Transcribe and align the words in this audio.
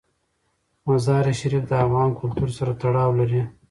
مزارشریف 0.87 1.63
د 1.67 1.71
افغان 1.85 2.09
کلتور 2.19 2.49
سره 2.57 2.71
تړاو 2.81 3.11
لري. 3.19 3.41